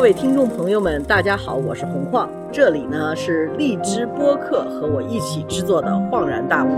[0.00, 6.68] 各位听众朋友们，大家好，我是洪晃，这里呢是荔枝播客和我一起制作的《恍然大悟》。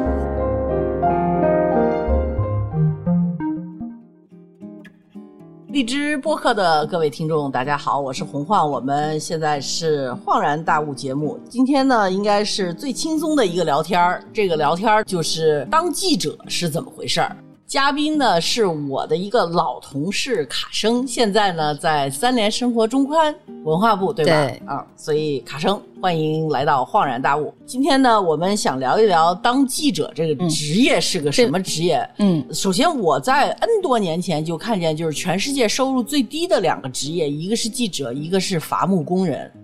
[5.69, 11.39] 荔枝播客的各位听众，大家好，我是洪晃，我们现在是《恍然大悟》节目。
[11.49, 17.37] 今天呢，应该是最轻松的一个聊天儿，这个聊天儿就是当记者是怎么回事儿。
[17.73, 24.31] 嘉宾呢是我的一个老同事卡生，现在呢在三联生活中宽文化部，对吧？
[24.31, 27.55] 对啊，所以卡生欢迎来到恍然大悟。
[27.65, 32.05] 今天呢，我们想聊一聊当记者这个职业是个什么职业。
[32.19, 39.49] 嗯，首先我在 N 多年前就看见，就是全世界收入最低的两个职业，一个是记者，一个是伐木工人。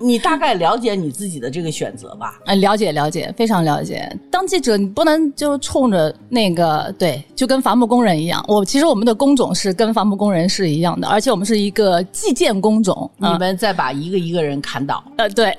[0.00, 2.40] 你大概了解你自己的这个选择吧？
[2.46, 4.12] 呃，了解了解，非常了解。
[4.28, 8.44] 当记者，你不能就冲着那个对，就跟伐木工人一样。
[8.48, 13.08] 我其实我们的工种是跟伐木工人是一样的，而且我们是一个计件工种。
[13.18, 15.02] 你啊们再把一个一个人砍倒。
[15.16, 15.54] 呃，对，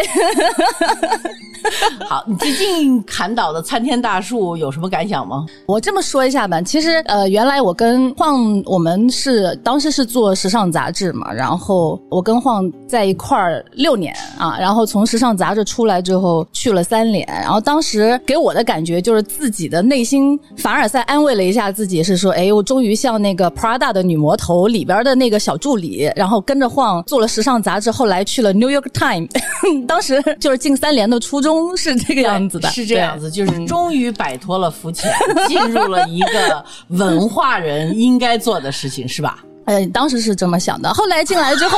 [2.07, 5.45] 好，你最近砍倒的参天大树有什么感想吗？
[5.65, 6.61] 我这么说一下吧。
[6.61, 29.27] 其实呃，原来我跟晃我们是当时是做时尚杂志嘛，然后我跟晃在一块儿六年啊，然后从时尚杂志出来之后去了三联，然后当时给我的感觉就是自己的内心凡尔赛安慰了一下自己，是说，哎，我终于像那个 Prada 的女魔头里边的那个小助理，然后跟着晃做了时尚杂志，后来去了 New York Time，
[29.87, 35.11] 当时就是进三联的初衷是这个样子的，是这样子，就是终于摆脱了肤浅，
[35.47, 39.43] 进入了一个文化人应该做的事情，是吧？
[39.65, 41.77] 呃，当时是这么想的，后来进来之后，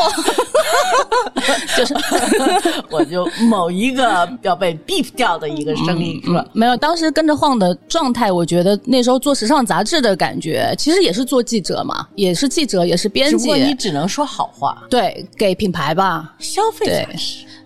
[1.75, 1.95] 就是
[2.91, 6.45] 我就某一个要被 beep 掉的一个声音，是吧？
[6.53, 6.77] 没有。
[6.77, 13.37] 当时跟着晃的状态，我觉得那时候做时尚杂志的感觉，其实也是做记者嘛，也是记者，也是编辑。
[13.37, 17.07] 只不过，你只能说好话，对，给品牌吧，消费对。
[17.07, 17.15] 才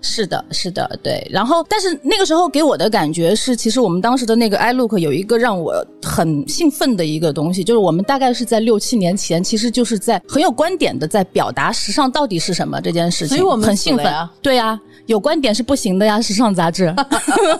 [0.03, 0.27] 是。
[0.27, 1.25] 的，是的，对。
[1.31, 14.31] 然后，但是那个时候给我的感觉是，其实我们当时的那个 iLook 有一个让我很兴奋的一个东西，就是我们大概是在六七年前，其实就是在很有观点的在表达时尚到底是什么这件事情，所以我们很兴奋死了呀。
[14.41, 16.93] 对呀、有观点是不行的呀，时尚杂志。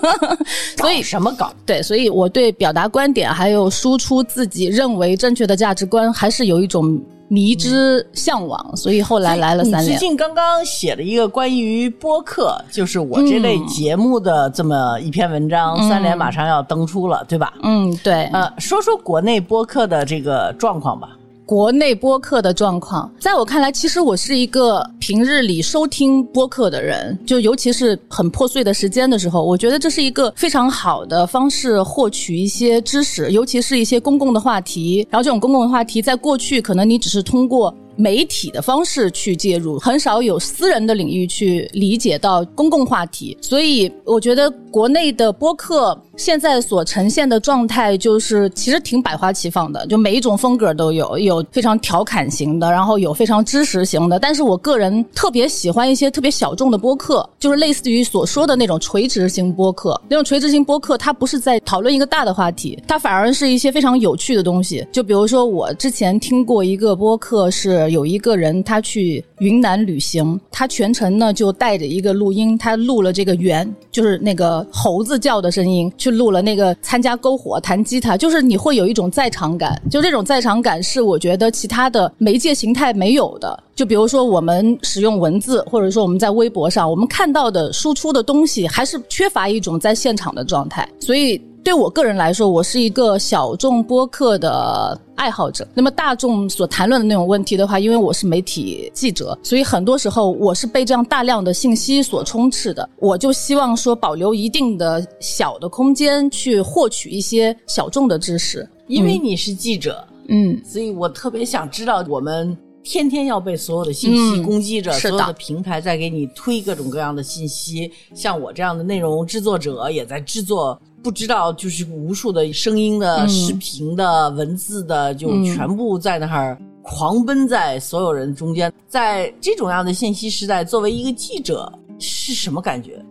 [0.78, 1.54] 所以搞什么搞？
[1.66, 8.75] 对，所以我对表达观点还有输出自己认为正确的价值观，还是有一种迷之向往。
[8.75, 9.85] 所以后来来了三联。
[9.85, 17.53] 你最近刚刚写了一个关于播客，就是我这类节目的这么一篇文章，三联马上要登出了，对吧？
[17.63, 18.25] 嗯，对。
[18.33, 21.09] 呃，说说国内播客的这个状况吧。
[21.53, 35.08] 国内播客的状况，在我看来，其实我是一个平日里收听播客的人，就尤其是很破碎的时间的时候，我觉得这是一个非常好的方式获取一些知识，尤其是一些公共的话题。
[35.12, 37.72] 然后这种公共的话题，在过去可能你只是通过。
[37.96, 54.19] 媒体的方式去介入，很少有私人的领域去理解到公共话题，所以我觉得国内的播客现在所呈现的状态就是其实挺百花齐放的，就每一种风格都有，有非常调侃型的，然后有非常知识型的。
[54.19, 60.00] 但是我个人特别喜欢一些特别小众的播客，就是类似于所说的那种垂直型播客。
[60.07, 64.85] 那种垂直型播客，它不是在讨论一个大的话题，它反而是一些非常有趣的东西。
[64.91, 67.84] 就比如说我之前听过一个播客是。
[67.94, 83.58] 有一个人他去云南旅行，他全程呢就带着一个录音，他录了这个猿，就是那个猴子叫的声音，去录了那个参加篝火、弹吉他，就是你会有一种在场感，就这种在场感是我觉得其他的媒介形态没有的。
[83.74, 91.42] 就比如说我们使用文字，或者说我们在微博上，我们看到的输出的东西，还是缺乏一种在现场的状态，所以。
[91.63, 95.66] 对我个人来说，我是一个小众播客的爱好者。
[95.74, 102.88] 那么大众所谈论的那种问题的话，因为我是媒体记者，所以很多时候我是被这样大量的信息所充斥的。
[102.98, 108.68] 我就希望说保留一定的小的空间去获取一些小众的知识。
[108.88, 112.56] 因为你是记者，嗯，所以我特别想知道我们。
[112.83, 117.91] 天天要被所有的信息攻击着，嗯、所有的平台在给你推各种各样的信息。
[118.13, 128.71] 像我这样的内容制作者也在制作，不知道就是无数的声音的、嗯、视频的、文字的，就全部在那儿狂奔在所有人中间。
[128.88, 133.03] 在这种样的信息时代，作为一个记者是什么感觉？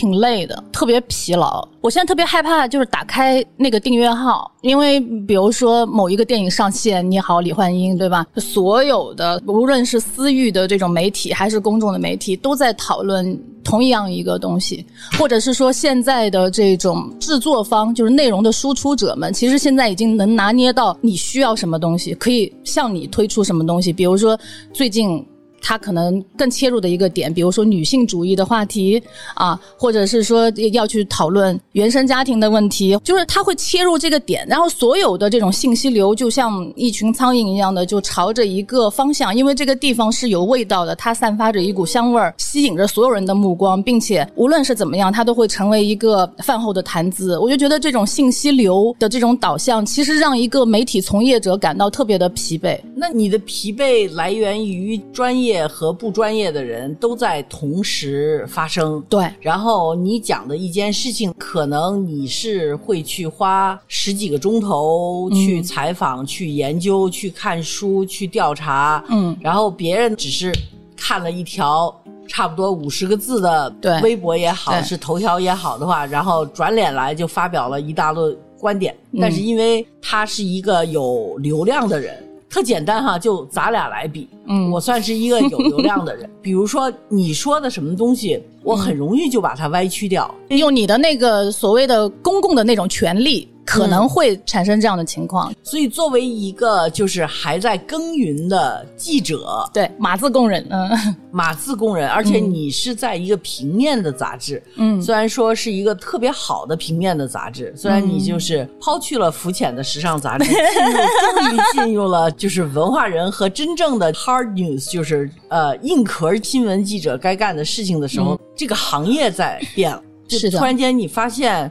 [0.00, 1.62] 挺累的，特别疲劳。
[1.82, 8.26] 我现在特别害怕，就是打开那个订阅号，因为比如说某一个电影上线，你好，李焕英，对吧？
[8.36, 14.86] 所有的无论是私域的这种媒体，还是公众的媒体，都在讨论同样一个东西，
[15.18, 23.92] 或者是说现在的这种制作方，就是内容的输出者们，其实现在已经能拿捏到你需要什么东西，可以向你推出什么东西。
[23.92, 24.38] 比如说
[24.72, 25.22] 最近。
[25.60, 29.02] 他可能更切入的一个点，比如说女性主义的话题
[29.34, 47.38] 啊，或者是说要去讨论原生家庭的问题，就是他会切入这个点，然后所有的这种信息流就像一群苍蝇一样的，就朝着一个方向，因为这个地方是有味道的，它散发着一股香味儿，吸引着所有人的目光，并且无论是怎么样，它都会成为一个饭后的谈资。
[47.38, 52.78] 我就觉得这种信息流的这种导向，其实让一个媒体从业者感到特别的疲惫。
[52.94, 55.49] 那你的疲惫来源于专业？
[55.50, 59.28] 业和不专业的人都在同时发生，对。
[59.40, 69.36] 然后你讲的一件事情，可能你是会去花十几个钟头去采访、去研究、去看书、去调查，嗯。
[69.40, 70.52] 然后别人只是
[70.96, 71.94] 看了一条
[72.28, 78.96] 差不多五十个字的微博也好，是头条也好的话，然后转脸来就发表了一大摞观点。
[79.20, 82.29] 但是因为他是一个有流量的人。
[82.50, 86.28] 特简单哈，就咱俩来比，嗯，我算是一个有 流量的人。
[86.42, 93.48] 比如说你说的什么东西，我很容易就把它歪曲掉，用你的那个所谓的公共的那种权利。
[93.70, 100.90] 可能会产生这样的情况，所以作为一个就是还在耕耘的记者，对码字工人，嗯，
[101.30, 121.70] 码字工人，而且你是在一个平面的杂志，嗯，虽然说是一个特别好的平面的杂志，虽然你就是抛去了浮浅的时尚杂志，进入终于进入了就是文化人和真正的 hard news，就是呃硬壳新闻记者该干的事情的时候，这个行业在变了，是的，突然间你发现。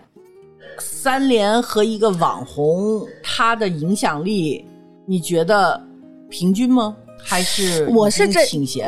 [0.80, 4.66] 三联和一个网红，他的影响力，
[5.06, 5.82] 你觉得
[6.30, 6.96] 平均吗？
[7.22, 8.40] 还是我是这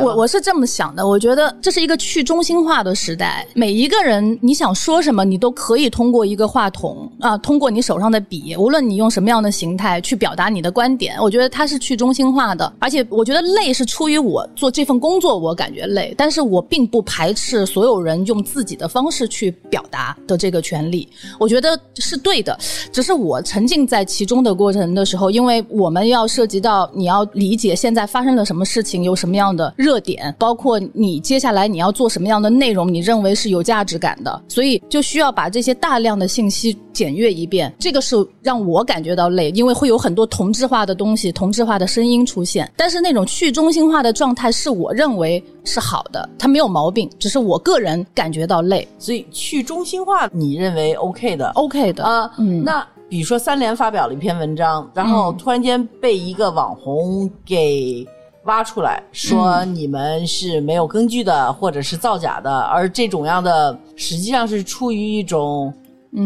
[0.01, 12.71] 我我是这么想的，我觉得这是一个去中心化的时代，每一个人你想说什么，你都可以通过一个话筒啊，通过你手上的笔，无论你用什么样的形态去表达你的观点，我觉得它是去中心化的。
[12.79, 21.07] 而且我觉得累是出于我做这份工作，我感觉累，但是我并不排斥所有人用自己的方式去表达的这个权利，
[21.37, 22.57] 我觉得是对的。
[22.93, 28.20] 只是我沉浸在其中的过程的时候，因为我们要涉及到你要理解现在发。
[28.21, 29.01] 发生了什么事情？
[29.01, 30.31] 有什么样的热点？
[30.37, 32.93] 包括你接下来你要做什么样的内容？
[32.93, 34.39] 你认为是有价值感的？
[34.47, 37.73] 所以就需要把这些大量的信息检阅一遍。
[37.79, 42.71] 这个是让我感觉到累，因为会有很多同质化的东西、同质化的声音出现。
[42.77, 48.87] 但是那种去中心化的状态是我认为是好的，它没有毛病，只是我个人感觉到累。
[48.99, 52.87] 所以去中心化，你认为 OK 的？OK 的啊，嗯，那。
[53.11, 58.07] 比如说，三联发表了一篇文章，然后突然间被一个网红给
[58.45, 65.73] 挖出来，说你们是没有根据的，或者是造假的，而这种样的实际上是出于一种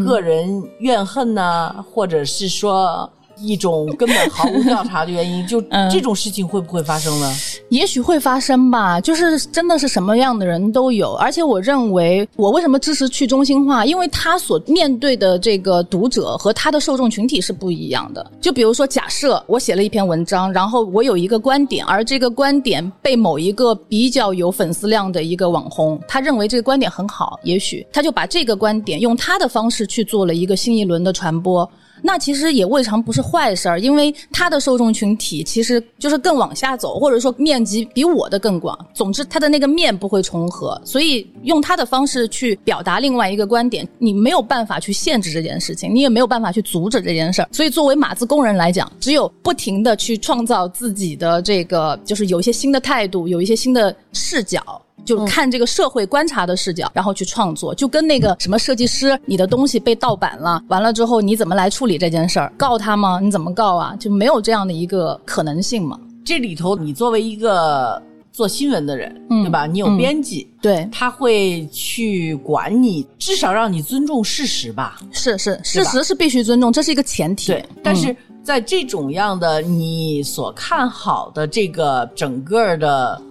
[0.05, 3.11] 个人怨恨呢，或者是说。
[3.37, 5.61] 一种根本毫无调查的原因， 就
[5.91, 7.33] 这种事情会不会发生呢？
[7.69, 11.13] 也许会发生吧，就是真的是什么样的人都有。
[11.15, 13.85] 而且我认为，我为什么支持去中心化？
[13.85, 18.31] 因为他所面对的这个读者和他的受众群体是不一样的。
[18.39, 31.69] 就比如说，假设我写了一篇文章，然后我有一个观点，而这个观点被某一个比较有粉丝量的一个网红，他认为这个观点很好，也许他就把这个观点用他的方式去做了一个新一轮的传播。
[32.05, 38.77] 那其实也未尝不是坏事儿，因为他的受众群体其实就是更往下走，或者说面积比我的更广。
[38.93, 47.49] 总之，他的那个面不会重合，所以用他的方式去表达另外一个观点，你没有办法去限制这件事情，你也没有办法去阻止这件事儿。
[47.51, 54.79] 所以，作为码字工人来讲，只有不停的去创造自己的这个，就是有一些新的态度，有一些新的视角。
[55.05, 62.51] 就看这个社会观察的视角，然后去创作，就跟那个什么设计师，你的东西被盗版了，完了之后你怎么来处理这件事儿？
[62.57, 63.19] 告他吗？
[63.21, 63.95] 你怎么告啊？
[63.97, 65.99] 就没有这样的一个可能性嘛？
[66.25, 69.67] 这里头，你作为一个做新闻的人，对吧？
[69.67, 74.99] 你有编辑，对，他会去管你，至少让你尊重事实吧？
[75.11, 77.51] 是是，事实是必须尊重，这是一个前提。
[77.51, 83.21] 对，但是在这种样的你所看好的这个整个的。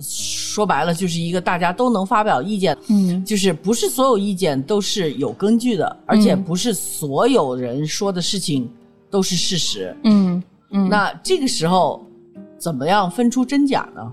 [0.00, 8.68] 说白了，就是一个大家都能发表意见，嗯，就是不是所有意见都是有根据的，而且不是所有人说的事情
[9.10, 10.88] 都是事实，嗯嗯。
[10.88, 12.04] 那这个时候
[12.58, 14.12] 怎么样分出真假呢？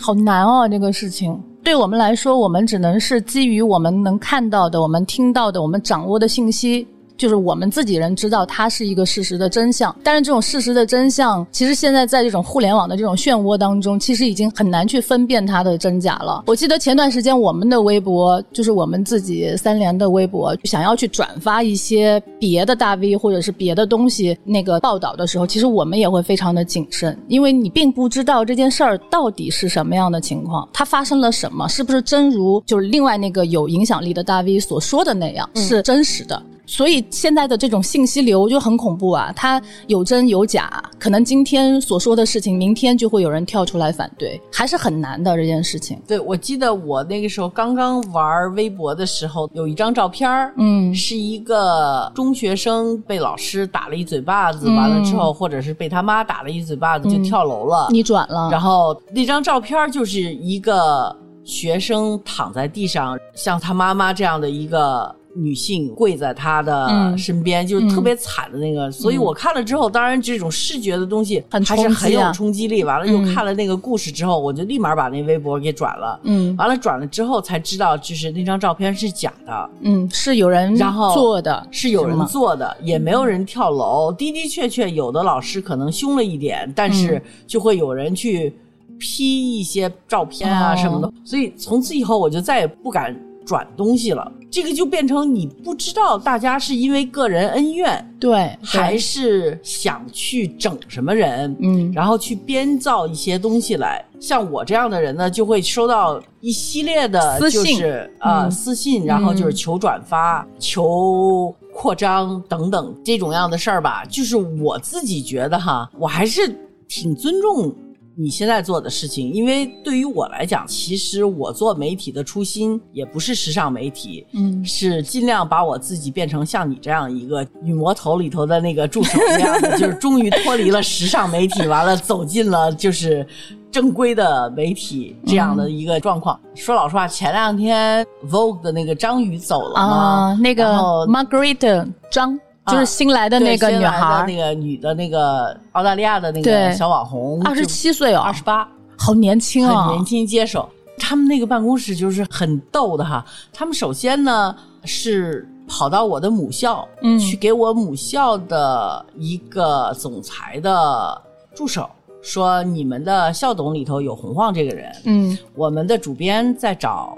[0.00, 1.40] 好难哦，这个事情。
[1.64, 6.86] 对我们来说，我们只能是基于我们能看到的、我们听到的、我们掌握的信息。
[7.18, 16.44] 就是我们自己人知道它是一个事实的真相，但是这种事实的真相，其实现在在这种互联网的这种漩涡当中，其实已经很难去分辨它的真假了。
[16.46, 36.40] 我记得前段时间我们的微博，就是我们自己三联的微博，想要去转发一些别的大 V 或者是别的东西那个报道的时候，其实我们也会非常的谨慎，因为你并不知道这件事儿到底是什么样的情况，它发生了什么，是不是真如就是另外那个有影响力的大 V 所说的那样是真实的。
[36.68, 45.98] 所以现在的这种信息流就很恐怖啊，它有真有假，可能今天所说的事情，明天就会有人跳出来反对，还是很难的这件事情。
[46.06, 57.88] 对，我记得我那个时候刚刚玩微博的时候，有一张照片儿，嗯是一个中学生被老师打了一嘴巴子，完了之后，或者是被他妈打了一嘴巴子就跳楼了。
[57.90, 65.16] 你转了，然后那张照片儿就是一个学生躺在地上，像他妈妈这样的一个。
[65.38, 67.16] 女性跪在他的嗯。
[67.16, 72.84] 身边，就是特别惨的那个，所以我看了之后，当然这种视觉的东西很还是很有啊冲击力。
[72.84, 76.20] 完了又看了那个故事之后，我就立马把那微博给转了。
[76.24, 76.54] 嗯。
[76.56, 84.12] 完了转了之后才知道，就是那张照片是假的，嗯，是有人然后做的，是有人做的，也没有人跳楼。
[84.12, 86.92] 的的确确，有的老师可能凶了一点，但嗯。
[86.92, 88.52] 是就会有人去
[88.98, 90.76] P 一些照片啊哦。
[90.76, 91.12] 什么的。
[91.24, 94.32] 所以从此以后，我就再也不敢转东西了。
[94.50, 104.04] 这个就变成你不知道大家是因为个人恩怨，对，还是想去整什么人，嗯然后去编造一些东西来。
[104.18, 114.04] 像我这样的人呢，就会收到一系列的，私信就是呃、嗯私信，然后就是求转发、求扩张等等这种样的事儿吧。
[114.06, 116.52] 就是我自己觉得哈，我还是
[116.88, 117.72] 挺尊重。
[118.20, 133.24] 你现在做的事情，因为对于我来讲，其实我做媒体的初心也不是时尚媒体，嗯是尽量把我自己变成像你这样一个女魔头里头的那个助手一样的，就是终于脱离了时尚媒体，完了走进了就是
[133.70, 136.40] 正规的媒体这样的一个状况。
[136.56, 140.64] 说老实话，前两天 Vogue 的那个张宇走了嘛，啊，那个
[141.06, 142.36] Margaret 张
[142.68, 148.68] 就是新来的那个女孩那，个女的那个澳大利亚的那个小网红，二十七岁哦，二十八。
[148.96, 150.68] 好年轻啊，很年轻接手。
[150.98, 157.16] 他们那个办公室就是很逗的哈，他们首先呢是跑到我的母校，嗯。
[157.18, 161.22] 去给我母校的一个总裁的
[161.54, 161.88] 助手
[162.20, 165.38] 说，你们的校董里头有洪晃这个人，嗯。
[165.54, 167.16] 我们的主编在找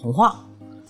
[0.00, 0.34] 洪晃，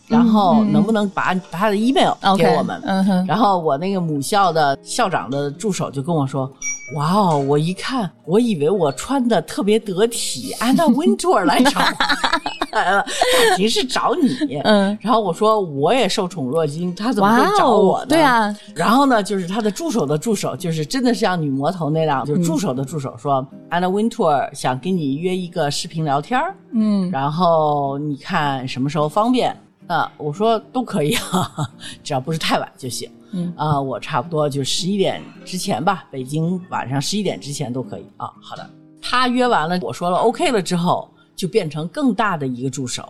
[0.07, 2.81] 然后能不能把把他的 email 给我们？
[2.85, 6.51] 嗯哼，然后我那个母校的校长的助手就跟我说
[6.97, 13.03] ：“哇哦，我一看，我以为我穿的特别得体，安娜温图尔来找我来了，
[13.49, 18.21] 感情是找你。”嗯，然后我说我也受宠若惊，他怎么哇会找我对。
[18.21, 29.57] 啊，然后呢，就是他的助手的助手，就是真的是像女魔头那样，就是助手的助手说，安娜温图尔想跟你约一个视频聊天儿嗯然后你看什么时候方便？
[29.87, 31.69] 啊，我说都可以啊，
[32.03, 33.11] 只要不是太晚就行。
[33.33, 38.31] 嗯啊，我差不多就十一点之前吧，北京晚上十一点之前都可以啊。
[38.41, 43.05] 好的，他约完了，我说了 OK 了之后，就变成更大的一个助手。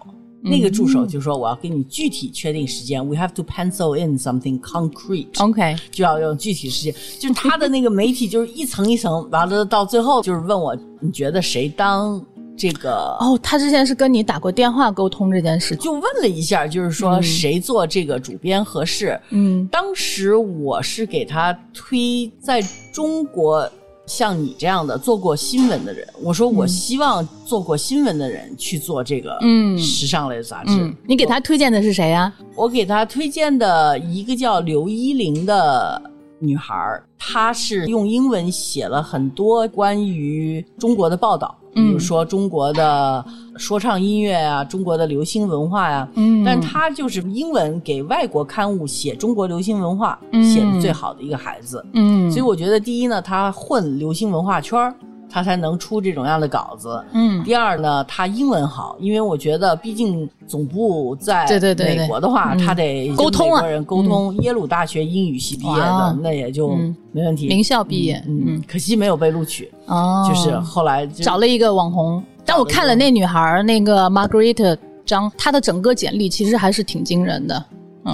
[0.46, 5.28] 那个助手就说：“我要给你具体确定时间，we have to pencil in something concrete。
[5.42, 12.22] ”，OK，就要用具体时间，就是他的那个媒体就是一层一层，完了到最后就是问我，你觉得谁当
[12.56, 19.20] 这个哦，他之前是跟你打过电话沟通这件事情，就问了一下，就是说谁做这个主编合适。
[19.30, 19.66] 嗯。
[19.72, 23.68] 当时我是给他推在中国
[24.06, 29.76] 像你这样的做过新闻的人，我说我希望做过新闻的人去做这个嗯。
[29.78, 30.72] 时尚类的杂志。
[30.80, 32.32] 嗯，你给他推荐的是谁呀？
[32.54, 36.00] 我给他推荐的一个叫刘依玲的
[36.38, 41.92] 女孩儿，她是用英文写了很多关于中国的报道，比嗯。
[41.92, 43.24] 如说中国的
[43.56, 46.44] 说唱音乐啊，中国的流行文化呀、嗯。
[46.44, 50.42] 但他就是英文给外国刊物写中国流行文化、嗯。
[50.44, 51.84] 写的最好的一个孩子。
[51.92, 54.94] 嗯，所以我觉得，第一呢，他混流行文化圈儿，
[55.34, 57.04] 她才能出这种样的稿子。
[57.12, 64.32] 嗯第二呢，他英文好，因为我觉得毕竟总部在对对对对美国的话，嗯他得沟通啊人沟通。
[64.42, 67.48] 耶鲁大学英语系毕业的，那也就嗯没问题。
[67.48, 77.64] 名校毕业，嗯，嗯可惜没有被录取，哦，就是后来就找了一个网红，但我看了那女孩儿那个 Margaret 张，她的整个简历其实还是挺惊人的。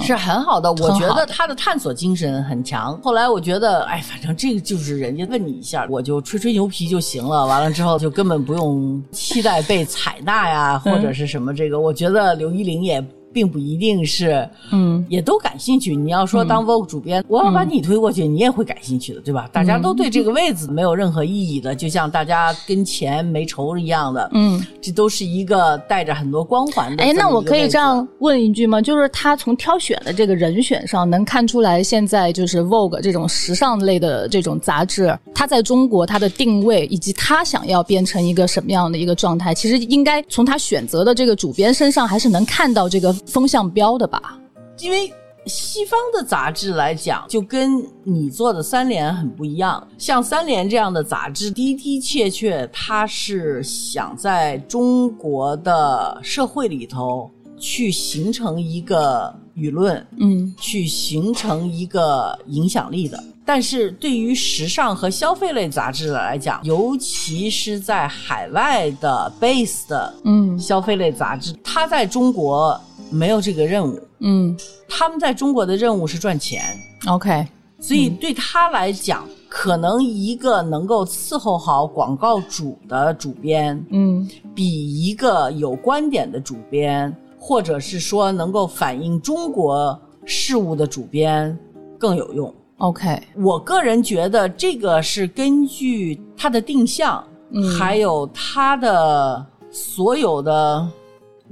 [0.01, 0.71] 是很好的。
[0.71, 2.99] 我觉得他的探索精神很强。
[3.01, 7.45] 后来我觉得，哎，反正这个就是人家问你一下，我就吹吹牛皮就行了。
[7.45, 11.79] 完了之后就根本不用期待被采纳呀，或者是什么这个。
[11.79, 13.03] 我觉得刘依玲也。
[13.33, 15.95] 并不一定是，嗯，也都感兴趣。
[15.95, 19.49] 你要说当 Vogue 主编，我要把你推过去，你也会感兴趣的，对吧？
[19.51, 27.03] 大家都对这个位子没有任何意义的，就像大家跟钱没仇一样的，嗯，这都是一个带着很多光环的。
[27.03, 28.81] 哎，那我可以这样问一句吗？
[28.81, 43.15] 就是他从挑选的这个人选上，能看出来现在就是 Vogue 这种时尚类的这种杂志，它在中国它的定位，以及他想要变成一个什么样的一个状态，其实应该从他选择的这个主编身上，还是能看到这个。
[43.25, 44.39] 风向标的吧，
[44.79, 45.11] 因为
[45.47, 49.87] 西方的杂志来讲，就跟你做的三联很不一样。
[49.97, 63.21] 像三联这样的杂志，的的确确，它是想在中国的社会里头去形成一个舆论，嗯，去形成一个影响力的。
[63.43, 72.79] 但是对于时尚和消费类杂志来讲，尤其是在海外的 base 的，嗯，消费类杂志，它在中国。
[73.11, 76.61] 没有这个任务，嗯，他们在中国的任务是赚钱
[77.07, 77.45] ，OK，
[77.79, 91.57] 所以对他来讲，可能一个能够伺候好广告主的主编，嗯，比一个有观点的主编，或者是说能够反映中国事务的主编
[91.99, 100.87] 更有用，OK，我个人觉得这个是根据他的定向，嗯，还有他的所有的，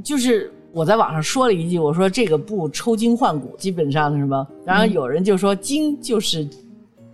[0.03, 0.53] 就是。
[0.71, 4.47] 我在网上说了一句，我说这个不抽筋换骨，基本上是什么？
[4.65, 6.47] 然后有人就说筋就是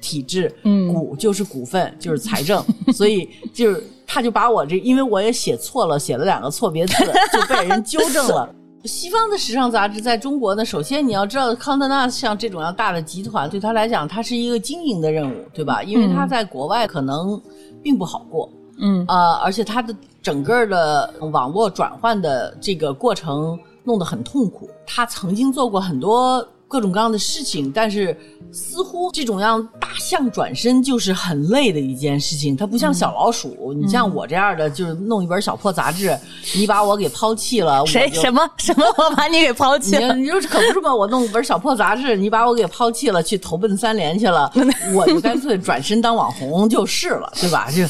[0.01, 6.93] 体制，嗯，骨就是股份，就是财政， 所以就是他就把我这，因为我也写错了，写了两个错别字，
[7.33, 8.53] 就被人纠正了。
[8.85, 15.81] 西方的时尚杂志在中国呢，首先你要知道，康德纳像这种样大的集团，对他来讲，它是一个经营的任务，对吧？
[15.81, 17.41] 因为他在国外可能
[17.81, 18.47] 并不好过。
[18.77, 24.67] 嗯啊，而且他的整个的网络转换的这个过程弄得很痛苦。
[24.83, 28.17] 他曾经做过很多各种各样的事情，但是
[28.51, 32.57] 似乎这种样大象转身就是很累的一件事情。
[32.57, 36.17] 它不像小老鼠，你像我这样的，就是弄一本小破杂志，
[36.55, 40.15] 你把我给抛弃了，谁什么什么我把你给抛弃了？
[40.15, 40.91] 你说可不是嘛？
[40.93, 44.51] 我弄一本小破杂志，你把我给抛弃了，去投奔三联去了，
[44.95, 47.69] 我就干脆转身当网红就是了，对吧？
[47.69, 47.83] 就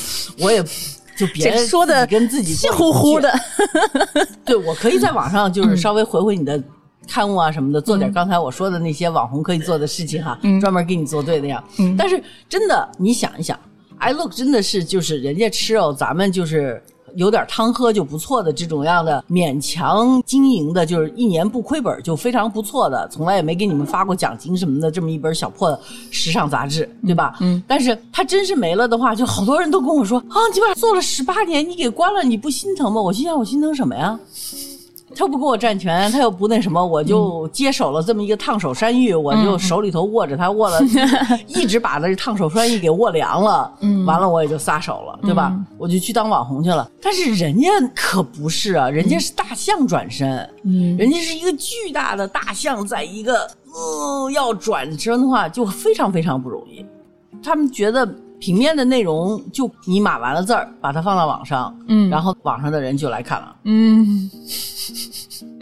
[0.44, 0.62] 我也
[1.16, 3.34] 就别说的跟自己气呼呼的。
[4.44, 6.62] 对我可以在网上就是稍微回回你的
[7.08, 11.64] 刊物啊什么的，做点刚才我说的那些网红可以做的事情哈，专门给你做对那样。
[11.98, 13.60] 但是真的，你想一想
[13.98, 16.82] ，I look 真的是就是人家吃肉，咱们就是。
[17.16, 25.78] 有点汤喝就不错的这种样的勉强经营的，就是一年不亏本就非常不错的，从来也没给你们发过奖金什么的，这么一本小破
[26.12, 27.36] 时尚杂志，对吧？
[27.42, 27.62] 嗯。
[27.68, 33.02] 但是它真是没了的话，就好多人都跟我说啊，你把做了十八年，你给关了，你不心疼吗？
[33.02, 34.20] 我心想，我心疼什么呀？
[35.16, 40.80] 他不给我占全，他又不那什么，我就接手了这么一个烫手山芋，我就手里头握着它，握了，
[41.48, 43.72] 一直把这烫手山芋给握凉了。
[43.80, 45.56] 嗯，完了我也就撒手了，对吧？
[45.78, 46.90] 我就去当网红去了。
[47.02, 56.86] 但是人家可不是啊，人家是大象转身，嗯，人家是一个巨大的大象，在一个呃要转身的话，就非常非常不容易。
[57.44, 58.08] 他们觉得
[58.40, 64.30] 平面的内容就你码完了字儿，把它放到网上，嗯，然后网上的人就来看了，嗯。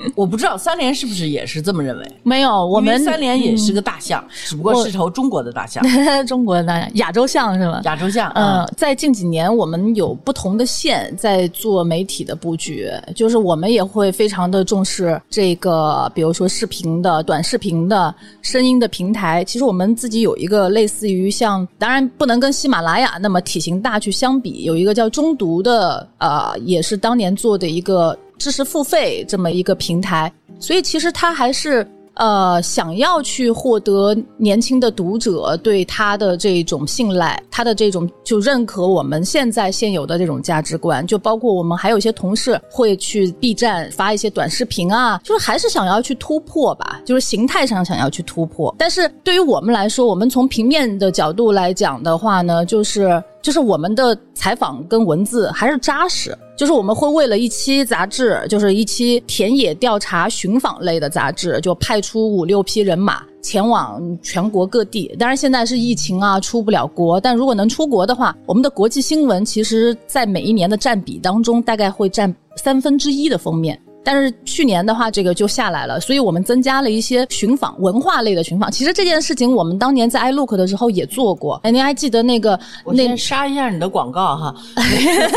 [0.15, 2.11] 我不知道三联是不是也是这么认为？
[2.23, 5.83] 没有，我们三联也是个大象，只不过是头中国的大象，
[6.27, 7.81] 中国的大象，亚洲象是吗？
[7.85, 8.31] 亚洲象。
[8.35, 19.43] 嗯，在近几年，我们有不同的线在做媒体的布局，就是我们也会非常的重视这个，比如说视频的、短视频的、声音的平台。
[19.43, 28.17] 其实我们自己有一个类似于像，当然不能跟喜马拉雅那么体型大去相比，有一个叫中读的，呃，也是当年做的一个。
[28.43, 30.29] 知识付费这么一个平台，
[30.60, 48.75] 所以其实他还是呃想要去获得年轻的读者对他的这种信赖，他的这种就认可我们现在现有的这种价值观，就包括我们还有一些同事会去 B 站发一些短视频啊，就是还是想要去突破吧，就是形态上想要去突破。
[48.77, 56.36] 但是对于我们来说，我们从平面的角度来讲的话呢，就是就是我们的采访跟文字还是扎实。
[56.56, 65.13] 就是我们会为了一期杂志，就是一期田野调查寻访类的杂志，就派出五六批人马前往全国各地。
[65.17, 67.19] 当然现在是疫情啊，出不了国。
[67.19, 73.77] 但如果能出国的话，我们的国际新闻其实在每一年的占比当中，大概会占三分之一的封面。
[74.03, 78.71] 但是去年的话，这个就下来了，所以我们增加了一些寻访文化类的寻访。
[78.71, 82.51] 其实这件事情我们当年在 iLook 的时候也做过，哎，您还记得那个
[82.85, 84.55] 那我先杀一下你的广告哈。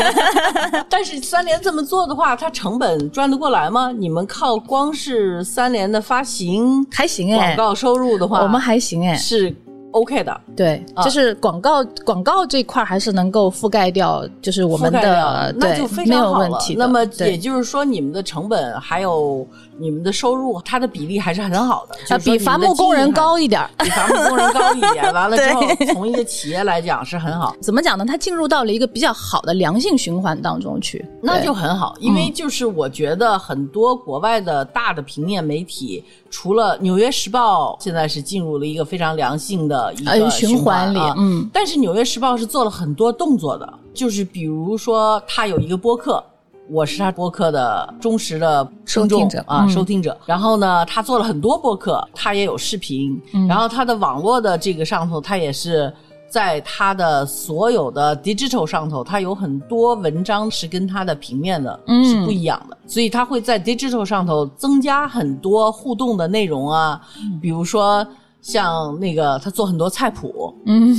[0.89, 3.91] 但是三联这么做的话，它成本赚得过来吗？
[3.91, 9.55] 你们靠光是三联的发行还行哎，广告收入的话，我们还行哎，是
[9.99, 10.41] OK 的。
[10.55, 16.49] 对，啊就是广告广告这块还是能够覆盖掉，就是我们的对那就非没有常好了。
[16.49, 16.75] 问题。
[16.75, 19.45] 那么也就是说，你们的成本还有
[19.79, 23.69] 你们的收入，它的比例还是很好的，比伐木工人高一点儿。
[23.83, 25.13] 比伐木工人高一点。
[25.13, 25.61] 完了之后，
[25.93, 28.05] 从一个企业来讲是很好，怎么讲呢？
[28.05, 31.95] 它进入到了一个比较好的良性循环当中去，那就很好。
[31.99, 46.23] 因为就是我觉得很多国外的大的平面媒体，除了《纽约时报》，现在是进入了一个非常良性的一呃个循环里啊，嗯，但是《纽约时报》是做了很多动作的，就是比如说它有一个播客。
[46.69, 49.69] 我是他播客的忠实的听众收听者啊，嗯。
[49.69, 50.17] 收听者。
[50.25, 53.47] 然后呢，他做了很多播客，他也有视频，嗯。
[53.47, 55.91] 然后他的网络的这个上头，他也是
[56.29, 62.03] 在他的所有的 digital 上头，他有很多文章是跟他的平面的嗯。
[62.05, 67.39] 是不一样的，所以他会在 digital 上头增加很多互动的内容啊，嗯。
[67.39, 68.05] 比如说
[68.47, 70.95] 像那个他做很多菜谱，嗯，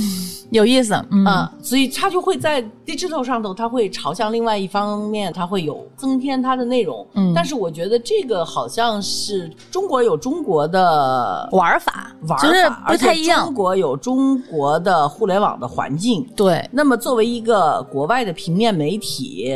[0.51, 7.05] 有意思，嗯，啊，所以他就会在 digital 上头，他会朝向另外一方面，他会有增添他的内容。
[7.15, 16.23] 嗯但是我觉得这个好像是中国有中国的玩法玩法，就是不而且太一样中，国有中国的互联网的环境。
[16.35, 19.51] 对，那么作为一个国外的平面媒体，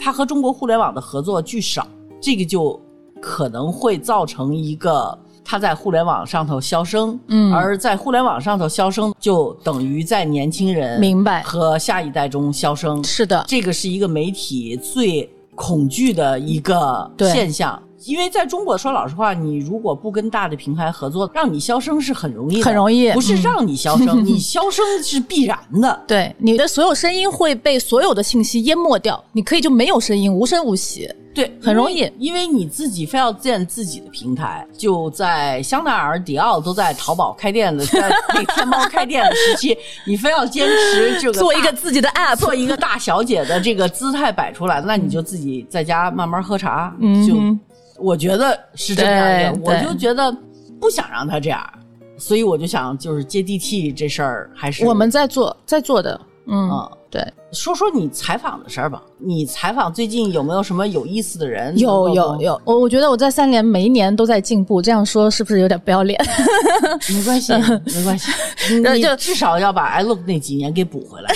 [0.00, 1.86] 它和中国互联网的合作巨少，
[2.20, 2.80] 这个就
[3.20, 5.16] 可能会造成一个。
[5.46, 13.02] 它在互联网上头消声，嗯而在互联网上头消声，就等于在年轻人明白和下一代中消声。
[13.04, 17.80] 是的，这个是一个媒体最恐惧的一个现象。
[18.06, 26.02] 因为在中国，说老实话，你如果不跟大的平台合作，让你消声是很容易的，很容易不是嗯让你消声， 你消声是必然的。
[26.06, 31.08] 对，你的所有声音会被所有的信息淹没掉，你可以就没有声音，无声无息。
[31.34, 46.94] 对，很容易因为，你自己非要建自己的平台，就在香奈儿、迪奥都在淘宝开店的，在那天猫开店的时期，你非要坚持这个做一个自己的 app，做一个大小姐的这个姿态摆出来，那你就自己在家慢慢喝茶。
[46.98, 47.60] 就嗯哼
[47.98, 50.30] 我觉得是这样的，我就觉得
[50.80, 51.64] 不想让他这样，
[52.16, 56.90] 所以我就想，就是接地气这事儿还是我们在做，在做的，嗯，啊。
[57.08, 57.24] 对，
[57.56, 59.02] 说说你采访的事儿吧。
[59.18, 61.76] 你采访最近有没有什么有意思的人？
[61.78, 66.20] 有，有有，我我觉得我在三联每一年都在进步，这样说是不是有点不要脸？
[67.10, 67.52] 没关系，
[67.94, 68.30] 没关系，
[68.94, 71.34] 你就至少要把 iLook 那几年给补回来。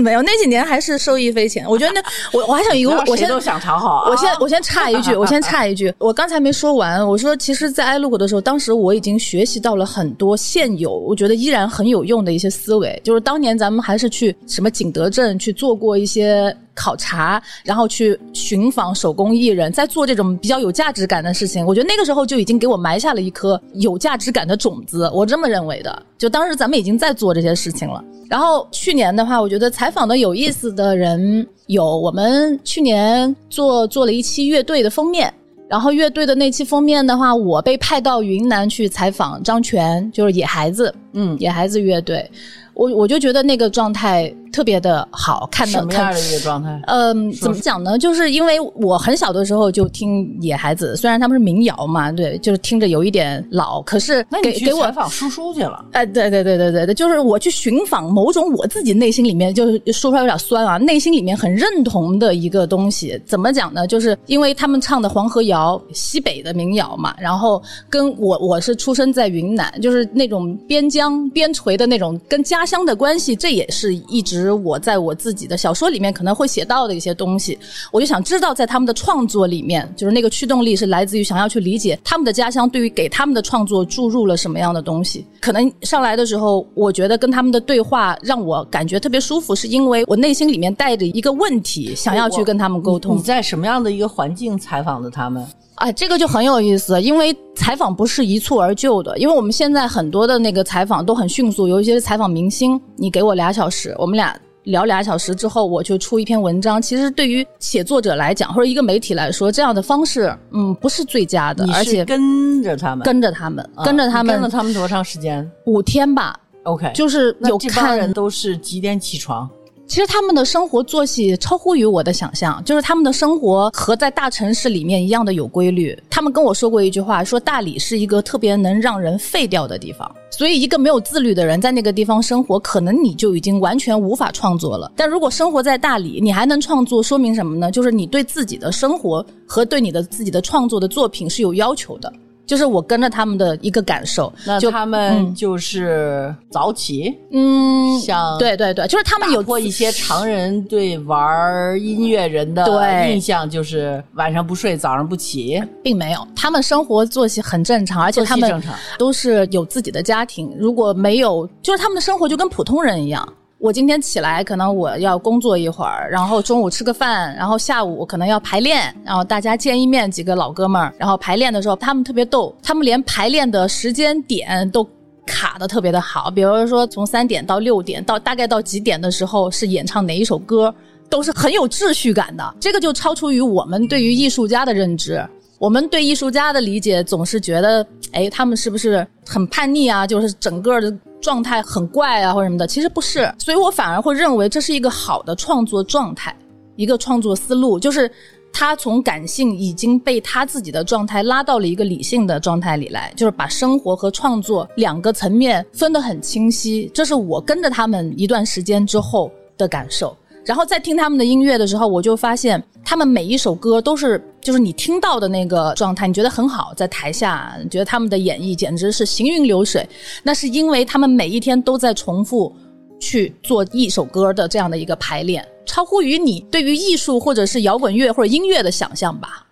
[0.00, 1.68] 没有，那几年还是受益匪浅。
[1.68, 2.02] 我觉得那
[2.32, 4.10] 我我还想一个，我先谁都想讨好啊。
[4.10, 7.06] 我先我先插一句，我先插一句，我刚才没说完。
[7.06, 12.98] 我说，其实，在 iLook 的时候，当时我已经学习到了很多现有，我觉得依然很有用的一些思维。
[13.04, 21.64] 就是当年咱们还是去什么景德镇去做过一些考察，然后去寻访手工艺人，在做这种比较有价值感的事情。
[21.64, 26.02] 我觉得那个时候就已经给我埋下了一颗有价值感的种子，我这么认为的。
[26.18, 28.02] 就当时咱们已经在做这些事情了。
[28.28, 35.32] 然后去年的话，我觉得采访的有意思的人有我们去年做做了一期乐队的封面。
[35.66, 42.30] 然后乐队的那期封面的话，我被派到云南去采访张全，就是野孩子，嗯，野孩子乐队。
[42.74, 46.80] 我我就觉得那个状态特别的好看的看什么样的一个状态？
[46.86, 47.98] 嗯，说怎么讲呢？
[47.98, 55.84] 就是因为我很小的时候就听野孩子，虽然他们是民谣嘛，对，就是听着有一点老，可是那你去给给我采访叔叔去了？
[55.92, 63.20] 哎，对对对对对对，就是我去寻访某种我自己内心里面，就是说出来有点酸啊，内心里面很认同的一个东西。
[63.24, 63.86] 怎么讲呢？
[63.86, 77.58] 就是因为他们唱的黄河谣，西北的民谣嘛，然后跟我我是出生在云南，就是那种边疆边陲的那种跟家乡的关系，这也是一直我在我自己的小说里面可能会写到的一些东西。
[77.90, 85.26] 我就想知道，在他们的创作里面，就是那个驱动力是来自于想要去理解他们的家乡对于给他们的创作注入了什么样的东西。
[85.40, 93.22] 可能上来的时候，我觉得跟他们的对话让我感觉特别舒服，是因为我内心里面带着一个问题，想要去跟他们沟通你。
[93.22, 95.44] 在什么样的一个环境采访的他们？
[95.76, 106.80] 啊，这个就很有意思，因为采访不是一蹴而就的，因为我们现在很多的那个采访都很迅速，尤其是采访明星，你给我俩小时，我们俩聊俩小时之后，我就出一篇文章。
[106.80, 119.48] 其实对于写作者来讲，或者一个媒体来说，这样的方式，嗯，不是最佳的而且跟着他们，跟着他们，啊跟着他们跟了他们多长时间五天吧，？OK，就是有看人都是几点起床？
[119.86, 125.96] 其实他们的生活作息超乎于我的想象，就是他们的生活和在大城市里面一样的有规律。
[126.08, 130.10] 他们跟我说过一句话，说大理是一个特别能让人废掉的地方。
[130.30, 134.90] 所以，一个没有自律的人在那个地方生活，可能你就已经完全无法创作了。
[134.96, 137.70] 但如果生活在大理，你还能创作，说明什么呢？
[137.70, 142.12] 就是你对自己的生活和对你的自己的创作的作品是有要求的。
[142.46, 158.62] 就是我跟着他们的一个感受，就那他们就是早起，嗯，像对对对，就是他们有过一些常人对玩音乐人的对印象，就是晚上不睡，早上不起，并没有，他们生活作息很正常，而且他们
[158.98, 160.54] 都是有自己的家庭。
[160.58, 163.26] 如果没有，就是他们的生活就跟普通人一样。
[163.64, 174.86] 我今天起来，可能我要工作一会儿，然后中午吃个饭，然后下午可能要排练，然后大家见一面，几个老哥们儿，然后排练的时候，他们特别逗，他们连排练的时间点都
[175.24, 180.74] 卡的特别的好，比如说从三点到六点，到大概到几点的时候是演唱哪一首歌，
[181.08, 182.54] 都是很有秩序感的。
[182.60, 185.26] 这个就超出于我们对于艺术家的认知。
[185.58, 190.06] 我们对艺术家的理解总是觉得，哎，他们是不是很叛逆啊？
[190.06, 192.66] 就是整个的状态很怪啊，或者什么的。
[192.66, 196.36] 其实不是，所以我反而会认为这是一个好的创作状态，
[196.76, 198.10] 一个创作思路，就是
[198.52, 206.90] 他从感性已经被他自己的状态拉到了一个理性的状态里来，就是把生活和创作两个层面分得很清晰。
[206.92, 210.14] 这是我跟着他们一段时间之后的感受。
[210.44, 219.88] 然后在听他们的音乐的时候，我就发现他们每一首歌都是，就是你听到的那个状态，你觉得很好，在台下觉得他们的演绎简直是行云流水。
[220.22, 222.54] 那是因为他们每一天都在重复
[223.00, 229.46] 去做一首歌的这样的一个排练，超乎于你对于艺术或者是摇滚乐或者音乐的想象吧。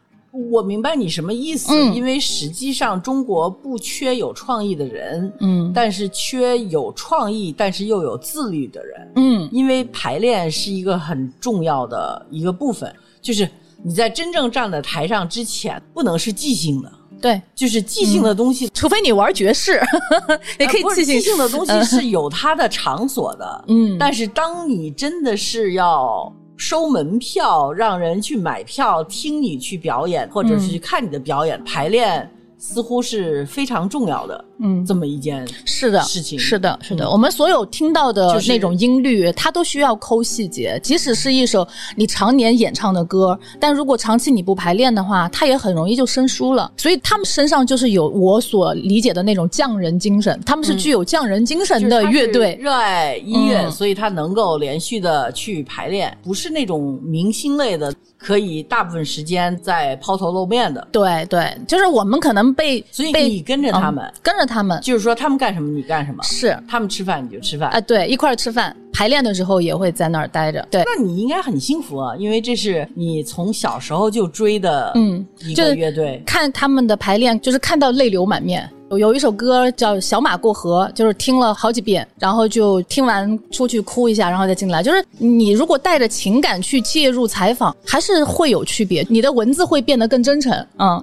[0.51, 9.13] 我明白你什么意思，嗯因为实际上中国不缺有创意的人，嗯但是缺有创意但是又有自律的人。
[9.17, 13.49] 嗯因为排练是一个很重要的一个部分，就是
[13.85, 18.69] 你在真正站在台上之前，不能是即兴的，对，就是即兴的东西。
[18.73, 19.81] 除非你玩爵士，
[20.59, 20.83] 也可以。
[21.05, 32.31] 即兴的东西是有它的场所的，嗯但是当你真的是要收门票，让人去买票听你去表演，或者是去看你的表演，排练
[32.63, 36.39] 似乎是非常重要的嗯，这么一件是的，事情。
[36.39, 40.79] 是的，是的，嗯我们所有听到的就是那种音律，它都需要抠细节。
[40.81, 46.71] 即使是一首你常年演唱的歌，但如果长期你不排练的话，它也很容易就生疏了。
[46.77, 52.57] 所以他们身上就是有我所理解的那种匠人精神，他们是具有匠人精神的乐队。
[52.61, 60.87] 热爱音乐，嗯所以他能够连续的去排练，不是那种明星类的，可以大部分时间在抛头露面的。
[60.93, 67.71] 对对，就是我们可能被所以你跟着他们，嗯跟着他们就是说他们干什么你干什么，是他们吃饭你就吃饭。
[67.71, 70.67] 啊，对，一块儿吃饭，排练的时候也会在那儿待着。
[70.71, 76.23] 对，那你应该很幸福啊，因为这是你从小时候就追的，嗯一个乐队。
[76.27, 78.69] 看他们的排练，就是看到泪流满面。
[78.91, 84.83] 有有一首歌叫《小马过河》，就是听了好几遍，然后就听完出去哭一下，然后再进来。
[84.83, 90.53] 就是你如果带着情感去介入采访，还是会有区别，你的文字会变得更真诚。
[90.79, 91.03] 嗯，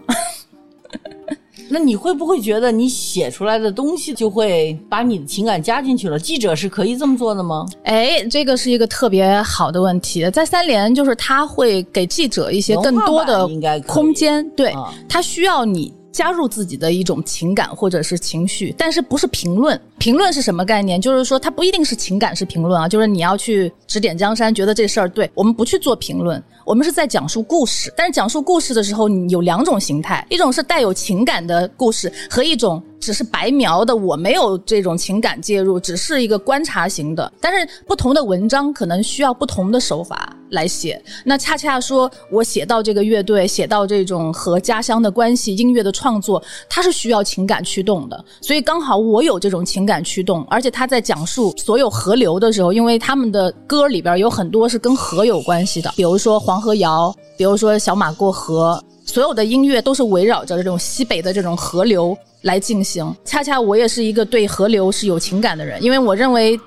[1.69, 6.17] 那你会不会觉得你写出来的东西就会把你的情感加进去了？
[6.17, 7.65] 记者是可以这么做的吗？
[7.84, 10.29] 哎，这个是一个特别好的问题。
[10.32, 13.47] 在三联，就是他会给记者一些更多的
[13.88, 15.93] 空间，对啊他需要你。
[16.12, 19.80] 加入自己的一种情感或者是情绪，但是不是评论？
[19.98, 21.00] 评论是什么概念？
[21.00, 27.93] 就是说，它不一定是情感是评论啊，就是你要去指点江山，觉得这事儿对，我们不去做评论，我们是在讲述故事。
[27.95, 37.31] 但是讲述故事的时候，你有两种形态，一种是带有情感的故事，和一种只是白描的，我没有这种情感介入，只是一个观察型的。
[37.39, 41.01] 但是不同的文章可能需要不同的手法来写。
[41.23, 48.25] 那恰恰说，我写到这个乐队，写到这种和家乡的关系、音乐的创作，它是需要情感驱动的。
[48.41, 58.83] 所以刚好我有这种情感驱动，而且他在讲述所有河流的时候，因为他们的歌里边有很多是跟河有关系的，比如说黄河谣，比如说小马过河。
[59.10, 63.12] 所有的音乐都是围绕着这种西北的这种河流来进行。
[63.26, 66.60] 恰恰我也是一个对河流是有情感的人，因为我认为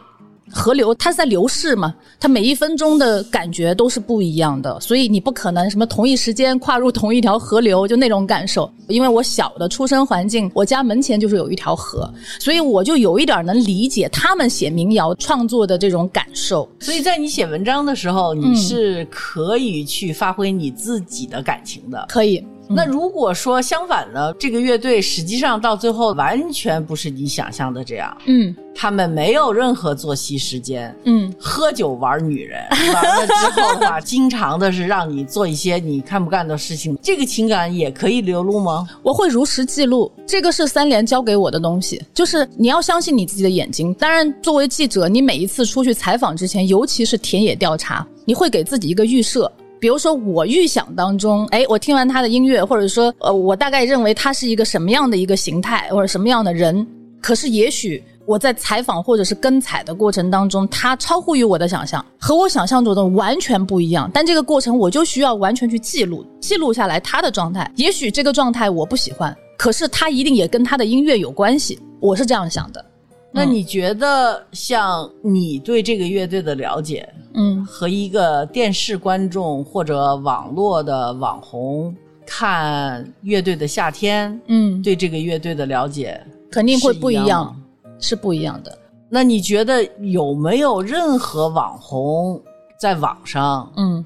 [0.52, 8.70] 河流它是在流逝嘛，它每一分钟的感觉都是不一样的，所以你不可能什么同一时间跨入同一条河流就那种感受。
[8.88, 16.68] 因为我小的出生环境，我家门前就是有一条河， 所以我就有一点能理解他们写民谣创作的这种感受。
[16.78, 22.06] 所以在你写文章的时候，嗯你是可以去发挥你自己的感情的。
[22.10, 32.58] 可以，那如果说相反呢，这个乐队实际上到最后完全不是你想象的这样，嗯他们没有任何作息时间，嗯喝酒玩女人，
[32.94, 38.88] 完了之后的话，经常的是让你做一些你看不干的事情，这个情感也可以流露吗？
[39.02, 43.92] 我会如实记录，这个是三联教给我的东西，就是你要相信你自己的眼睛。
[43.94, 49.50] 当然，作为记者，你每一次出去采访之前，尤其是田野调查，你会给自己一个预设。
[49.82, 56.86] 比如说，我预想当中，哎，我听完他的音乐，或者说，呃，我大概认为他是一个什么样的一个形态，或者什么样的人。
[57.20, 64.08] 可是，也许我在采访或者是跟采的过程当中，他超乎于我的想象，和我想象中的完全不一样。
[64.14, 67.68] 但这个过程我就需要完全去记录，记录下来他的状态。
[67.74, 71.76] 也许这个状态我不喜欢，可是他一定也跟他的音乐有关系。
[71.98, 72.84] 我是这样想的。
[73.32, 77.64] 那你觉得，像你对这个乐队的了解，嗯。
[77.64, 81.94] 和一个电视观众或者网络的网红
[82.26, 87.56] 看乐队的夏天，嗯，对这个乐队的了解肯定会不一样
[87.98, 88.78] 是不一样的。
[89.08, 92.40] 那你觉得有没有任何网红
[92.78, 94.04] 在网上嗯。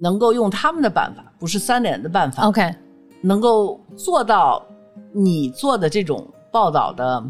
[0.00, 2.74] 能够用他们的办法，不是三联的办法，，OK，
[3.22, 4.62] 能够做到
[5.12, 7.24] 你做的这种报道的，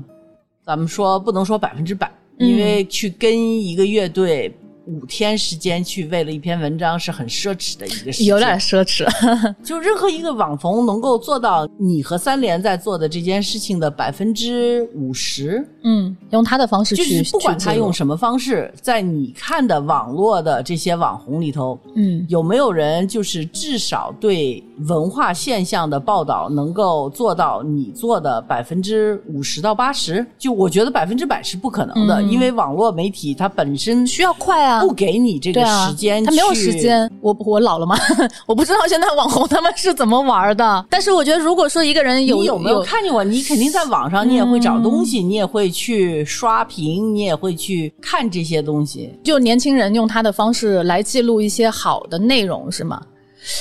[0.66, 4.54] 咱们说不能说百分之百，嗯因为去跟一个乐队
[4.86, 9.06] 五天时间去为了一篇文章是很奢侈的一个事情，有点奢侈。
[9.64, 30.24] 就任何一个网红能够做到你和三联在做的这件事情的百分之五十，嗯，用他的方式就去，是不管他用什么方式，在你看的网络的这些网红里头，嗯有没有人就是至少对文化现象的报道能够做到你做的百分之五十到八十？
[30.38, 36.72] 就我觉得百分之百是不可能的，嗯因为网络媒体它本身需要快啊，不给你这个时间、它没有时。
[36.74, 37.10] 间。
[37.20, 37.96] 我我老了吗？
[38.46, 40.86] 我不知道现在网红他们是怎么玩的。
[40.90, 43.22] 但是我觉得，如果说一个人有你有没有看见我？
[43.24, 49.18] 你肯定在网上，你也会找东嗯西，你也会去刷屏，你也会去看这些东西。
[49.22, 53.00] 就年轻人用他的方式来记录一些好的内容，是吗？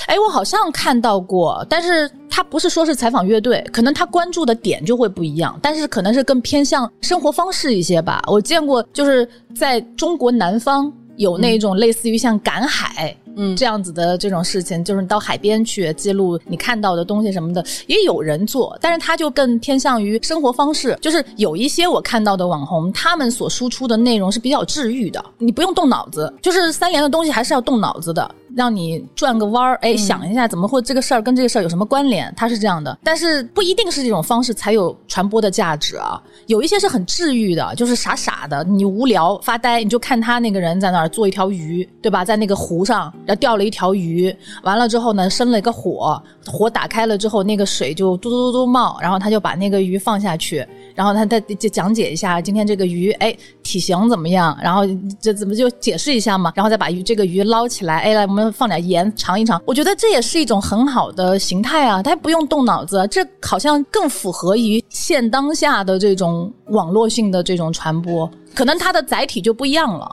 [0.06, 8.24] 哎，我好像看到过，但是他不是说是采访乐队，可能他关注的点就会不一样，但是可能是更偏向生活方式一些吧。
[8.28, 13.16] 我见过，就是在中国南方有那种类似于像赶海。
[13.36, 20.96] 嗯这样子的这种事情，就是你到海边去记录你看到的东西什么的，也有人做，但是他就更偏向于生活方式。
[21.02, 32.98] 就是有一些我看到的网红，他们所输出的内容是比较治愈的，你不用动脑子，就是三联的东西还是要动脑子的，让你转个弯儿，哎，想一下怎么会这个事儿跟这个事儿有什么关联，它是这样的。
[33.04, 42.24] 但是不一定是这种方式才有传播的价值啊，有一些是很治愈的，就是傻傻的，你无聊发呆，你就看他那个人在那儿做一条鱼，对吧？
[42.24, 54.84] 在那个湖上，然后钓了一条鱼，完了之后呢，生了一个火，火打开了之后，那个水就嘟嘟嘟嘟冒，然后他就把那个鱼放下去，然后他再就讲解一下今天这个鱼，哎，体型怎么样，然后
[55.20, 70.10] 这怎么就解释一下嘛，然后再把鱼这个鱼捞起来，哎，来我们放点盐尝一尝，我觉得这也是一种很好的形态啊，它不用动脑子，这好像更符合于现当下的这种网络性的这种传播，可能它的载体就不一样了。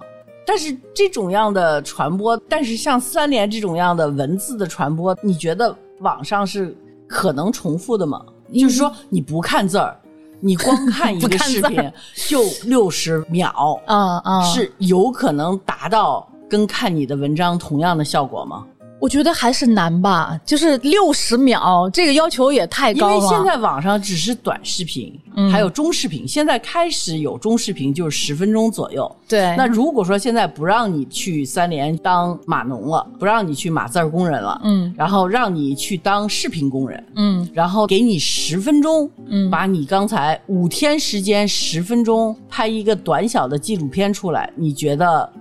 [0.47, 8.21] 但是这种样的传播，但是像三联这种样的文字的传播，你觉得网上是可能重复的吗？
[8.53, 9.97] 就是说你不看字儿，
[10.41, 11.93] 你光看一个 视频
[12.29, 18.67] 就六十秒， 啊啊，是有可能达到跟看你的文章同样的效果吗？
[18.99, 23.15] 我觉得还是难吧，就是六十秒，这个要求也太因高了。
[23.15, 29.11] 因为现在网上只是短视频，嗯还有中视频，现在开始有中视频，就是十分钟左右。
[29.27, 45.33] 对那如果说现在不让你去三联当码农了，不让你去码字儿工人了，嗯然后让你去当视频工人，嗯然后给你十分钟，嗯把你刚才五天时间十分钟拍一个短小的纪录片出来，你觉得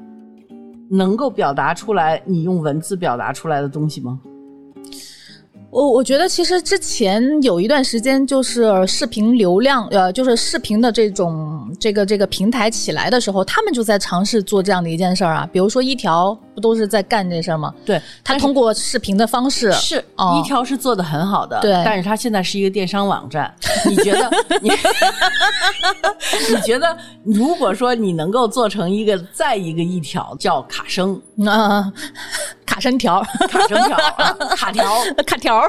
[0.89, 4.19] 能够表达出来你用文字表达出来的东西吗？
[5.71, 15.47] 我我觉得其实之前有一段时间，就是视频流量，呃，就是视频的这种这个这个平台起来的时候，他们就在尝试做这样的一件事儿啊。
[15.53, 17.73] 比如说一条不都是在干这事儿吗？
[17.86, 23.53] 对，他通过视频的方式，是哦一条是做的很好的，对但是他现在是一个电商网站，
[23.88, 24.29] 你觉得
[24.62, 24.71] 你
[26.49, 31.91] 你觉得如果说你能够做成一个再一个一条叫卡生，啊，
[32.69, 34.86] 卡山条，卡山条、啊卡条，
[35.25, 35.60] 卡条。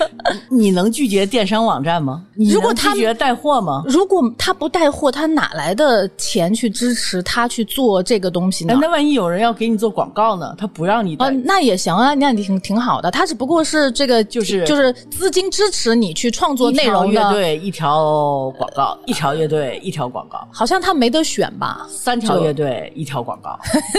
[0.48, 2.22] 你能拒绝电商网站吗？
[2.34, 3.82] 你能如果他拒绝带货吗？
[3.86, 8.78] 如果他不带货，他哪来的钱去支持他去做这个东西呢哎，？
[8.80, 10.54] 那万一有人要给你做广告呢？
[10.56, 13.10] 他不让你带，呃，那也行啊，那也挺挺好的。
[13.10, 21.86] 他只不过是这个，就是就是资金支持你去创作内容的，队一条广告，一条乐队一条广告，好像他没得选吧？
[21.90, 23.58] 三条乐队一条广告。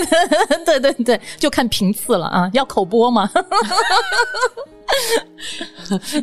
[0.66, 3.30] 对对对，就看频次了啊，要口播吗？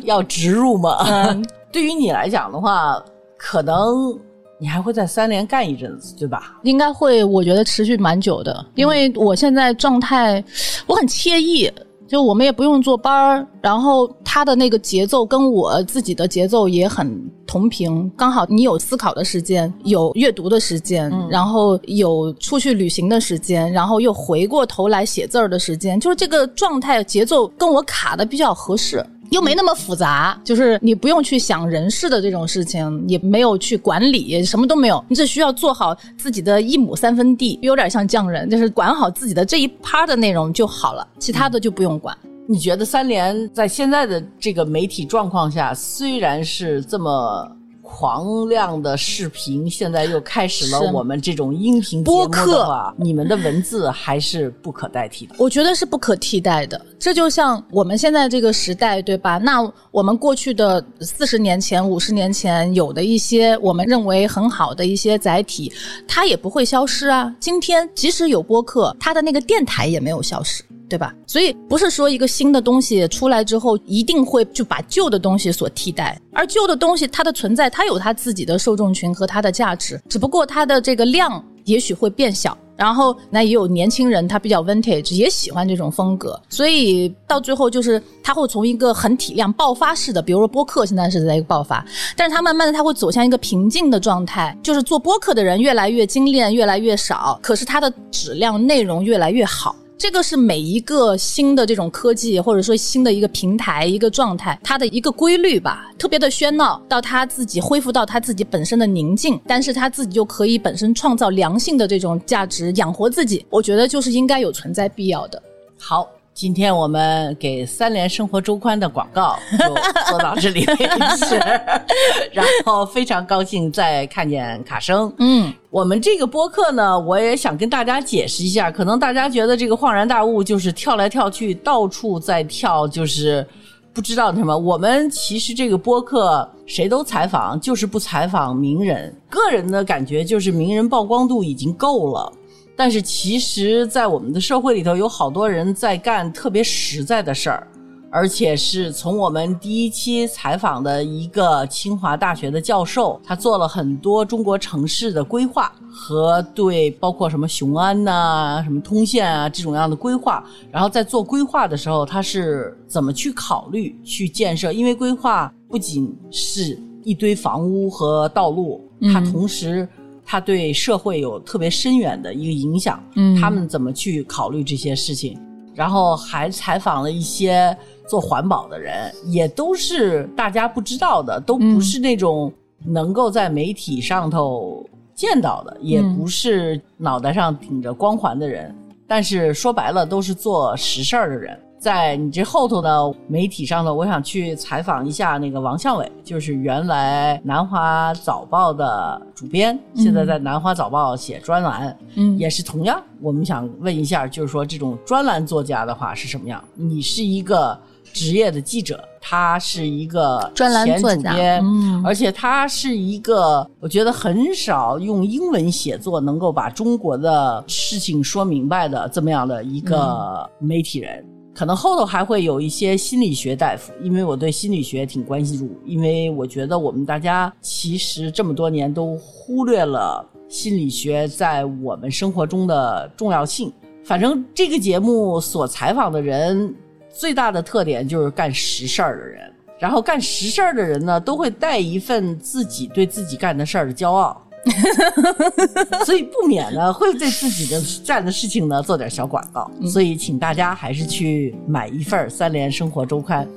[0.03, 1.05] 要植入吗？
[1.07, 3.03] 嗯对于你来讲的话，
[3.37, 4.17] 可能
[4.57, 6.57] 你还会在三联干一阵子，对吧？
[6.63, 10.41] 应该会，我觉得持续蛮久的，因为我现在状态
[10.87, 11.69] 我很惬意。
[12.07, 29.05] 就我们也不用坐班儿，然后他的那个节奏跟我自己的节奏也很同频，刚好你有思考的时间，有阅读的时间，然后有出去旅行的时间，然后又回过头来写字儿的时间，就是这个状态节奏跟我卡的比较合适。
[29.31, 42.15] 又没那么复杂，就是你不用去想人事的这种事情，也没有去管理，什么都没有，你只需要做好自己的一亩三分地，有点像匠人，就是管好自己的这一趴的内容就好了，其他的就不用管。
[42.47, 47.49] 你觉得三联在现在的这个媒体状况下，虽然是这么
[47.97, 55.33] 狂亮的视频，现在又开始了我们这种音频播客，你们的文字还是不可代替的。
[55.37, 56.85] 我觉得是不可替代的。
[56.99, 59.37] 这就像我们现在这个时代，对吧？
[59.37, 65.71] 那我们过去的四十年前、五十年前有的一些我们认为很好的一些载体，
[66.05, 67.33] 它也不会消失啊。
[67.39, 70.61] 今天即使有播客，它的那个电台也没有消失。
[70.89, 71.13] 对吧？
[71.27, 82.57] 所以不是说一个新的东西出来之后，一定会就把旧的东西所替代，而旧的东西它的存在，它有它自己的受众群和它的价值，只不过它的这个量也许会变小。
[82.77, 91.85] 然后那也有年轻人，他比较 vintage，也喜欢这种风格，所以到最后就是他会从一个很体量爆发式的，比如说播客现在是在一个爆发，
[92.17, 99.73] 但是他慢慢的他会走向一个平静的状态，就是做播客的人越来越精炼，越来越少，可是它的质量内容越来越好。
[99.97, 105.89] 这个是每一个新的这种科技，或者说新的一个平台、一个状态，它的一个规律吧。
[105.97, 113.45] 特别的喧闹，到它自己恢复到它自己本身的宁静，但是它自己又可以本身创造良性的这种价值，养活自己。
[113.49, 115.41] 我觉得就是应该有存在必要的。
[115.77, 119.73] 好，今天我们给三联生活周刊的广告就
[120.09, 121.37] 做到这里为止，
[122.33, 125.09] 然后非常高兴再看见卡生。
[125.19, 133.47] 嗯，我们这个播客呢，我也想跟大家解释一下，可能大家觉得这个恍然大悟就是跳来跳去，到处在跳，就是
[133.93, 134.57] 不知道什么。
[134.57, 139.15] 我们其实这个播客谁都采访，就是不采访名人。
[139.29, 142.29] 个人的感觉就是名人曝光度已经够了。
[142.77, 147.67] 但是其实，在我们的社会里头，有好多人在干特别实在的事儿，
[148.11, 160.43] 而且是从我们第一期采访的一个清华大学的教授，他做了很多中国城市的规划和对包括什么雄安呐、什么通县啊这种样的规划。
[160.69, 164.73] 然后在做规划的时候，他是怎么去考虑去建设？
[164.73, 168.81] 因为规划不仅是一堆房屋和道路，
[169.13, 169.87] 它同时。
[170.25, 175.39] 它对社会有特别深远的一个影响，嗯他们怎么去考虑这些事情？
[175.75, 182.51] 然后还采访了一些做环保的人，也都是大家不知道的，都不是那种
[182.83, 188.73] 能够在媒体上头见到的，也不是脑袋上顶着光环的人，
[189.05, 191.59] 但是说白了都是做实事儿的人。
[191.85, 206.59] 在你这后头呢，媒体上呢，我想去采访一下那个王向伟，就是原来南华早报的主编，现在在南华早报写专栏，嗯也是同样，我们想问一下，就是说这种专栏作家的话是什么样？
[206.73, 207.77] 你是一个
[208.11, 221.23] 职业的记者，他是一个专栏作家，嗯而且他是一个，我觉得很少用英文写作能够把中国的事情说明白的这么样的一个媒体人。
[221.55, 233.71] 可能后头还会有一些心理学大夫，因为我对心理学挺关心注，因为我觉得我们大家其实这么多年都忽略了心理学在我们生活中的重要性。
[234.03, 236.75] 反正这个节目所采访的人
[237.09, 239.49] 最大的特点就是干实事儿的人，
[239.79, 244.44] 然后干实事儿的人呢，都会带一份自己对自己干的事儿的骄傲。
[246.05, 253.47] 所以不免呢会对自己的站的事情呢做点小广告，所以请大家还是去买一份《三联生活周刊》，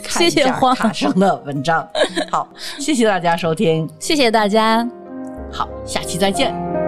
[0.02, 1.86] 看一下卡生的文章。
[2.30, 4.88] 好，谢谢大家收听，谢谢大家。
[5.52, 6.79] 好，下期再见。